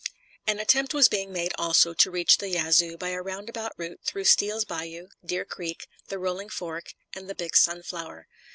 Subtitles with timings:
[0.47, 4.23] An attempt was being made also to reach the Yazoo by a roundabout route through
[4.23, 8.27] Steele's Bayou, Deer Creek, the Rolling Fork, and the Big Sunflower.